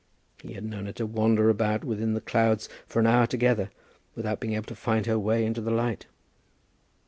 He 0.41 0.53
had 0.53 0.63
known 0.65 0.87
her 0.87 0.91
to 0.93 1.05
wander 1.05 1.51
about 1.51 1.83
within 1.83 2.15
the 2.15 2.21
clouds 2.21 2.67
for 2.87 2.99
an 2.99 3.05
hour 3.05 3.27
together, 3.27 3.69
without 4.15 4.39
being 4.39 4.55
able 4.55 4.65
to 4.65 4.75
find 4.75 5.05
her 5.05 5.19
way 5.19 5.45
into 5.45 5.61
the 5.61 5.69
light. 5.69 6.07